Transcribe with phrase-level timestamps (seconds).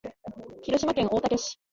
[0.63, 1.59] 広島県大竹市